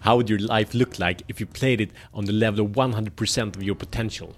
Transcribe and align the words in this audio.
How 0.00 0.16
would 0.16 0.28
your 0.28 0.38
life 0.38 0.74
look 0.74 0.98
like 0.98 1.22
if 1.28 1.40
you 1.40 1.46
played 1.46 1.80
it 1.80 1.90
on 2.14 2.24
the 2.24 2.32
level 2.32 2.64
of 2.64 2.72
100% 2.72 3.56
of 3.56 3.62
your 3.62 3.74
potential? 3.74 4.34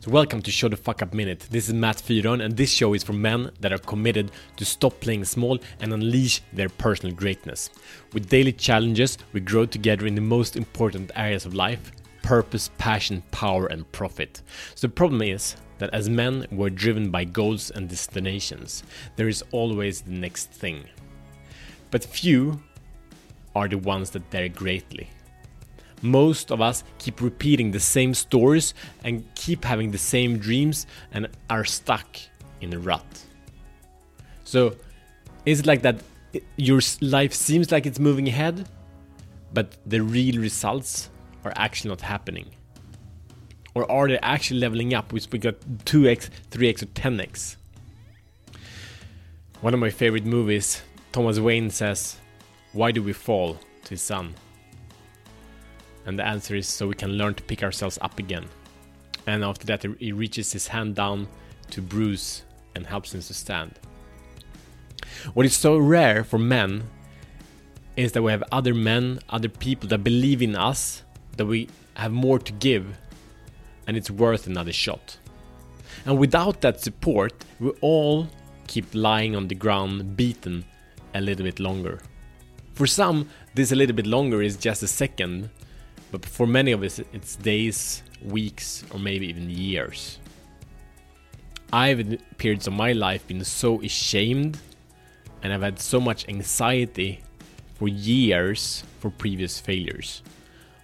So, 0.00 0.10
welcome 0.10 0.42
to 0.42 0.50
Show 0.50 0.68
the 0.68 0.76
Fuck 0.76 1.00
Up 1.00 1.14
Minute. 1.14 1.46
This 1.50 1.68
is 1.68 1.74
Matt 1.74 1.98
Fyron, 1.98 2.44
and 2.44 2.56
this 2.56 2.72
show 2.72 2.92
is 2.92 3.04
for 3.04 3.12
men 3.12 3.52
that 3.60 3.72
are 3.72 3.78
committed 3.78 4.32
to 4.56 4.64
stop 4.64 4.98
playing 4.98 5.24
small 5.24 5.60
and 5.78 5.92
unleash 5.92 6.40
their 6.52 6.68
personal 6.68 7.14
greatness. 7.14 7.70
With 8.12 8.28
daily 8.28 8.52
challenges, 8.52 9.16
we 9.32 9.38
grow 9.38 9.64
together 9.64 10.06
in 10.06 10.16
the 10.16 10.20
most 10.20 10.56
important 10.56 11.12
areas 11.14 11.46
of 11.46 11.54
life 11.54 11.92
purpose, 12.22 12.70
passion, 12.78 13.22
power, 13.30 13.66
and 13.66 13.90
profit. 13.92 14.42
So, 14.74 14.88
the 14.88 14.92
problem 14.92 15.22
is 15.22 15.54
that 15.78 15.94
as 15.94 16.08
men, 16.08 16.46
we're 16.50 16.70
driven 16.70 17.10
by 17.10 17.24
goals 17.24 17.70
and 17.70 17.88
destinations. 17.88 18.82
There 19.14 19.28
is 19.28 19.44
always 19.52 20.00
the 20.00 20.12
next 20.12 20.50
thing. 20.50 20.84
But 21.92 22.04
few 22.04 22.60
are 23.54 23.68
the 23.68 23.78
ones 23.78 24.10
that 24.10 24.28
dare 24.30 24.48
greatly. 24.48 25.08
Most 26.02 26.50
of 26.50 26.60
us 26.60 26.82
keep 26.98 27.20
repeating 27.20 27.70
the 27.70 27.80
same 27.80 28.12
stories 28.12 28.74
and 29.04 29.24
keep 29.34 29.64
having 29.64 29.92
the 29.92 29.98
same 29.98 30.38
dreams 30.38 30.86
and 31.12 31.28
are 31.48 31.64
stuck 31.64 32.06
in 32.60 32.72
a 32.72 32.78
rut. 32.78 33.24
So, 34.44 34.74
is 35.46 35.60
it 35.60 35.66
like 35.66 35.82
that 35.82 36.00
your 36.56 36.80
life 37.00 37.32
seems 37.32 37.70
like 37.70 37.86
it's 37.86 37.98
moving 37.98 38.28
ahead, 38.28 38.68
but 39.52 39.76
the 39.86 40.00
real 40.00 40.40
results 40.40 41.10
are 41.44 41.52
actually 41.56 41.90
not 41.90 42.00
happening? 42.00 42.50
Or 43.74 43.90
are 43.90 44.08
they 44.08 44.18
actually 44.18 44.60
leveling 44.60 44.94
up, 44.94 45.12
which 45.12 45.28
we 45.30 45.38
got 45.38 45.54
2x, 45.84 46.28
3x, 46.50 46.82
or 46.82 46.86
10x? 46.86 47.56
One 49.60 49.72
of 49.72 49.80
my 49.80 49.90
favorite 49.90 50.26
movies, 50.26 50.82
Thomas 51.12 51.38
Wayne 51.38 51.70
says, 51.70 52.16
Why 52.72 52.92
do 52.92 53.02
we 53.02 53.12
fall? 53.12 53.58
to 53.84 53.90
his 53.90 54.02
son. 54.02 54.34
And 56.06 56.18
the 56.18 56.26
answer 56.26 56.56
is 56.56 56.66
so 56.66 56.88
we 56.88 56.94
can 56.94 57.12
learn 57.12 57.34
to 57.34 57.42
pick 57.42 57.62
ourselves 57.62 57.98
up 58.00 58.18
again. 58.18 58.46
And 59.26 59.44
after 59.44 59.66
that, 59.66 59.84
he 60.00 60.12
reaches 60.12 60.52
his 60.52 60.68
hand 60.68 60.96
down 60.96 61.28
to 61.70 61.80
Bruce 61.80 62.42
and 62.74 62.86
helps 62.86 63.14
him 63.14 63.20
to 63.20 63.34
stand. 63.34 63.78
What 65.34 65.46
is 65.46 65.54
so 65.54 65.76
rare 65.76 66.24
for 66.24 66.38
men 66.38 66.84
is 67.96 68.12
that 68.12 68.22
we 68.22 68.32
have 68.32 68.42
other 68.50 68.74
men, 68.74 69.20
other 69.28 69.48
people 69.48 69.88
that 69.90 69.98
believe 69.98 70.42
in 70.42 70.56
us, 70.56 71.02
that 71.36 71.46
we 71.46 71.68
have 71.94 72.10
more 72.10 72.38
to 72.38 72.52
give, 72.52 72.98
and 73.86 73.96
it's 73.96 74.10
worth 74.10 74.46
another 74.46 74.72
shot. 74.72 75.18
And 76.06 76.18
without 76.18 76.62
that 76.62 76.80
support, 76.80 77.44
we 77.60 77.70
all 77.80 78.28
keep 78.66 78.86
lying 78.94 79.36
on 79.36 79.48
the 79.48 79.54
ground, 79.54 80.16
beaten 80.16 80.64
a 81.14 81.20
little 81.20 81.44
bit 81.44 81.60
longer. 81.60 82.00
For 82.74 82.86
some, 82.86 83.28
this 83.54 83.72
a 83.72 83.76
little 83.76 83.94
bit 83.94 84.06
longer 84.06 84.42
is 84.42 84.56
just 84.56 84.82
a 84.82 84.88
second, 84.88 85.50
but 86.10 86.24
for 86.24 86.46
many 86.46 86.72
of 86.72 86.82
us, 86.82 86.98
it's 87.12 87.36
days, 87.36 88.02
weeks, 88.22 88.84
or 88.90 88.98
maybe 88.98 89.26
even 89.26 89.50
years. 89.50 90.18
I've 91.72 92.00
in 92.00 92.18
periods 92.36 92.66
of 92.66 92.74
my 92.74 92.92
life 92.92 93.26
been 93.26 93.44
so 93.44 93.80
ashamed 93.82 94.58
and 95.42 95.52
I've 95.52 95.62
had 95.62 95.80
so 95.80 96.00
much 96.00 96.28
anxiety 96.28 97.22
for 97.74 97.88
years 97.88 98.84
for 99.00 99.10
previous 99.10 99.58
failures. 99.58 100.22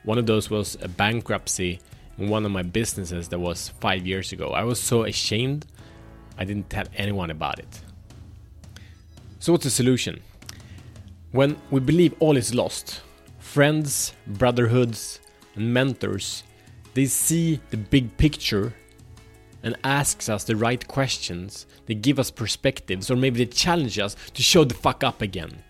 One 0.05 0.19
of 0.19 0.27
those 0.27 0.50
was 0.50 0.77
a 0.80 0.89
bankruptcy 0.89 1.80
in 2.19 2.28
one 2.28 2.45
of 2.45 2.50
my 2.50 2.62
businesses 2.62 3.28
that 3.28 3.39
was 3.39 3.69
five 3.80 4.06
years 4.06 4.33
ago. 4.33 4.48
I 4.50 4.64
was 4.64 4.80
so 4.80 5.05
ashamed, 5.05 5.67
I 6.39 6.45
didn't 6.45 6.70
tell 6.70 6.86
anyone 6.97 7.30
about 7.30 7.58
it. 7.58 7.80
So, 9.39 9.52
what's 9.52 9.64
the 9.64 9.70
solution? 9.70 10.20
When 11.32 11.58
we 11.70 11.80
believe 11.80 12.14
all 12.20 12.38
is 12.38 12.54
lost, 12.54 13.02
friends, 13.38 14.14
brotherhoods, 14.26 15.20
and 15.56 15.74
mentors, 15.74 16.42
they 16.94 17.04
see 17.04 17.60
the 17.68 17.76
big 17.76 18.16
picture 18.16 18.72
and 19.62 19.77
asks 19.84 20.30
us 20.30 20.44
the 20.44 20.56
right 20.56 20.88
questions. 20.88 21.67
They 21.84 21.94
give 21.94 22.18
us 22.18 22.30
perspectives, 22.30 23.11
or 23.11 23.17
maybe 23.17 23.44
they 23.44 23.50
challenge 23.50 23.98
us 23.98 24.17
to 24.33 24.42
show 24.42 24.64
the 24.64 24.74
fuck 24.74 25.05
up 25.05 25.20
again. 25.20 25.62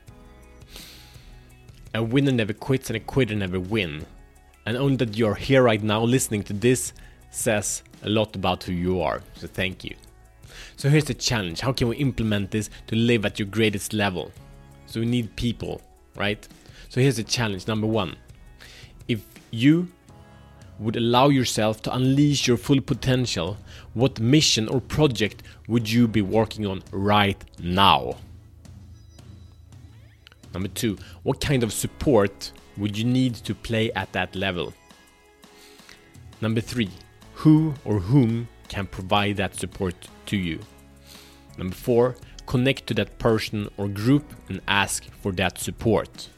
A 1.93 2.05
winner 2.05 2.31
never 2.31 2.53
quits 2.53 2.89
and 2.91 2.97
a 2.97 3.01
quitter 3.01 3.35
never 3.35 3.59
win. 3.59 4.07
And 4.65 4.77
only 4.77 4.97
that 4.97 5.17
you're 5.17 5.35
here 5.35 5.65
right 5.65 5.83
now 5.83 6.03
listening 6.05 6.45
to 6.45 6.53
this 6.53 6.93
says 7.31 7.83
a 8.05 8.09
lot 8.09 8.37
about 8.37 8.63
who 8.63 8.73
you 8.73 9.01
are. 9.01 9.23
So 9.35 9.49
thank 9.49 9.83
you. 9.83 9.97
So 10.77 10.89
here's 10.89 11.07
the 11.07 11.15
challenge. 11.15 11.61
How 11.61 11.73
can 11.73 11.89
we 11.89 11.97
implement 11.97 12.53
this 12.53 12.71
to 12.87 12.95
live 12.95 13.25
at 13.25 13.41
your 13.41 13.49
greatest 13.49 13.93
level? 13.93 14.31
So 14.89 15.01
we 15.01 15.07
need 15.07 15.37
people, 15.37 15.83
right? 16.17 16.47
So 16.89 17.01
here's 17.01 17.17
the 17.17 17.23
challenge 17.23 17.67
number 17.67 17.87
one. 17.87 18.17
If 19.07 19.23
you 19.51 19.89
would 20.79 20.97
allow 20.97 21.29
yourself 21.29 21.83
to 21.83 21.95
unleash 21.95 22.49
your 22.49 22.57
full 22.57 22.81
potential, 22.81 23.59
what 23.93 24.19
mission 24.19 24.67
or 24.69 24.81
project 24.81 25.43
would 25.67 25.91
you 25.91 26.09
be 26.09 26.23
working 26.23 26.67
on 26.67 26.83
right 26.91 27.43
now? 27.61 28.17
Number 30.55 30.69
two, 30.69 30.97
what 31.23 31.41
kind 31.41 31.63
of 31.63 31.73
support 31.73 32.53
would 32.79 32.97
you 32.97 33.05
need 33.05 33.35
to 33.35 33.55
play 33.55 33.93
at 33.93 34.11
that 34.13 34.35
level? 34.35 34.73
Number 36.41 36.63
three, 36.63 36.91
who 37.35 37.75
or 37.85 37.99
whom 37.99 38.49
can 38.69 38.87
provide 38.87 39.37
that 39.37 39.55
support 39.55 39.95
to 40.27 40.37
you? 40.39 40.61
Number 41.59 41.75
four, 41.75 42.17
connect 42.53 42.89
to 42.89 42.95
that 42.95 43.11
person 43.19 43.69
or 43.77 43.87
group 43.87 44.25
and 44.49 44.61
ask 44.67 45.05
for 45.23 45.31
that 45.33 45.59
support 45.59 46.29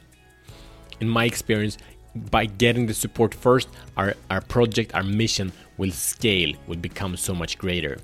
in 1.00 1.08
my 1.08 1.24
experience, 1.24 1.78
by 2.14 2.44
getting 2.44 2.86
the 2.86 2.94
support 2.94 3.34
first, 3.34 3.68
our, 3.96 4.14
our 4.30 4.40
project, 4.40 4.94
our 4.94 5.02
mission 5.02 5.52
will 5.78 5.90
scale, 5.90 6.52
will 6.66 6.76
become 6.76 7.16
so 7.16 7.34
much 7.34 7.58
greater. 7.58 7.98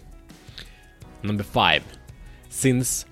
Number 1.23 1.43
five, 1.43 1.85
since 2.49 3.05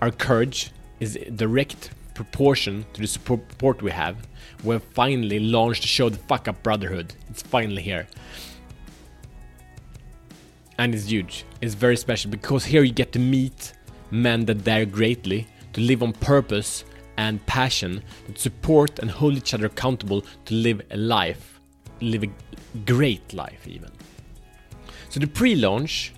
our 0.00 0.10
courage 0.10 0.72
is 1.00 1.18
direct 1.34 1.90
proportion 2.14 2.84
to 2.92 3.00
the 3.00 3.06
support 3.06 3.82
we 3.82 3.90
have, 3.92 4.16
we 4.64 4.74
have 4.74 4.84
finally 4.84 5.38
launched 5.38 5.82
the 5.82 5.88
show 5.88 6.08
The 6.08 6.18
Fuck 6.18 6.48
Up 6.48 6.62
Brotherhood. 6.62 7.14
It's 7.30 7.42
finally 7.42 7.82
here. 7.82 8.08
And 10.78 10.94
it's 10.94 11.06
huge. 11.06 11.44
It's 11.60 11.74
very 11.74 11.96
special 11.96 12.30
because 12.30 12.64
here 12.64 12.84
you 12.84 12.92
get 12.92 13.12
to 13.12 13.18
meet 13.18 13.72
men 14.10 14.44
that 14.46 14.64
dare 14.64 14.86
greatly, 14.86 15.46
to 15.72 15.80
live 15.80 16.02
on 16.02 16.12
purpose, 16.12 16.84
and 17.16 17.44
passion 17.46 18.00
that 18.28 18.38
support 18.38 19.00
and 19.00 19.10
hold 19.10 19.36
each 19.36 19.52
other 19.52 19.66
accountable 19.66 20.24
to 20.44 20.54
live 20.54 20.80
a 20.92 20.96
life, 20.96 21.60
live 22.00 22.22
a 22.22 22.30
great 22.86 23.32
life, 23.34 23.66
even. 23.66 23.90
So, 25.10 25.18
the 25.18 25.26
pre 25.26 25.56
launch 25.56 26.12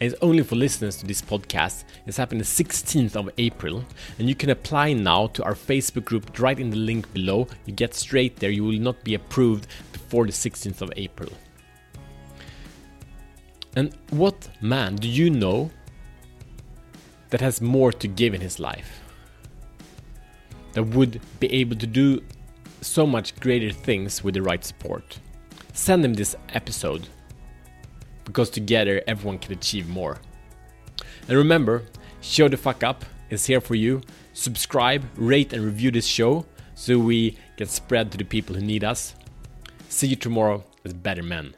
is 0.00 0.14
only 0.20 0.42
for 0.42 0.56
listeners 0.56 0.96
to 0.98 1.06
this 1.06 1.22
podcast. 1.22 1.84
It's 2.06 2.18
happening 2.18 2.40
the 2.40 2.44
16th 2.44 3.16
of 3.16 3.30
April, 3.38 3.84
and 4.18 4.28
you 4.28 4.34
can 4.34 4.50
apply 4.50 4.92
now 4.92 5.28
to 5.28 5.44
our 5.44 5.54
Facebook 5.54 6.04
group 6.04 6.38
right 6.38 6.58
in 6.58 6.70
the 6.70 6.76
link 6.76 7.10
below. 7.14 7.48
You 7.64 7.72
get 7.72 7.94
straight 7.94 8.36
there, 8.36 8.50
you 8.50 8.64
will 8.64 8.78
not 8.78 9.02
be 9.04 9.14
approved 9.14 9.66
before 9.92 10.26
the 10.26 10.32
16th 10.32 10.82
of 10.82 10.92
April. 10.96 11.30
And 13.74 13.96
what 14.10 14.48
man 14.60 14.96
do 14.96 15.08
you 15.08 15.30
know 15.30 15.70
that 17.30 17.40
has 17.40 17.60
more 17.60 17.92
to 17.92 18.08
give 18.08 18.34
in 18.34 18.40
his 18.40 18.60
life? 18.60 19.02
that 20.72 20.82
would 20.82 21.20
be 21.40 21.52
able 21.52 21.76
to 21.76 21.86
do 21.86 22.22
so 22.80 23.06
much 23.06 23.38
greater 23.40 23.70
things 23.70 24.24
with 24.24 24.34
the 24.34 24.42
right 24.42 24.64
support. 24.64 25.18
Send 25.72 26.02
them 26.04 26.14
this 26.14 26.36
episode 26.50 27.08
because 28.24 28.50
together 28.50 29.02
everyone 29.06 29.38
can 29.38 29.52
achieve 29.52 29.88
more. 29.88 30.18
And 31.28 31.36
remember, 31.36 31.84
Show 32.20 32.48
the 32.48 32.56
Fuck 32.56 32.82
Up 32.82 33.04
is 33.30 33.46
here 33.46 33.60
for 33.60 33.74
you. 33.74 34.02
Subscribe, 34.32 35.04
rate, 35.16 35.52
and 35.52 35.64
review 35.64 35.90
this 35.90 36.06
show 36.06 36.46
so 36.74 36.98
we 36.98 37.36
get 37.56 37.68
spread 37.68 38.10
to 38.12 38.18
the 38.18 38.24
people 38.24 38.54
who 38.56 38.62
need 38.62 38.84
us. 38.84 39.14
See 39.88 40.08
you 40.08 40.16
tomorrow 40.16 40.64
as 40.84 40.92
better 40.92 41.22
men. 41.22 41.54